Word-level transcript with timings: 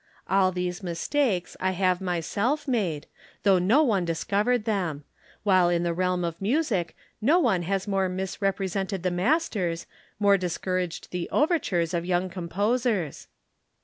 All 0.27 0.51
these 0.51 0.81
mistakes 0.81 1.55
I 1.59 1.73
have 1.73 2.01
myself 2.01 2.67
made, 2.67 3.05
though 3.43 3.59
no 3.59 3.83
one 3.83 4.03
discovered 4.03 4.65
them; 4.65 5.03
while 5.43 5.69
in 5.69 5.83
the 5.83 5.93
realm 5.93 6.23
of 6.23 6.41
music 6.41 6.95
no 7.21 7.37
one 7.37 7.61
has 7.61 7.87
more 7.87 8.09
misrepresented 8.09 9.03
the 9.03 9.11
masters, 9.11 9.85
more 10.19 10.39
discouraged 10.39 11.11
the 11.11 11.29
overtures 11.29 11.93
of 11.93 12.03
young 12.03 12.31
composers." 12.31 13.27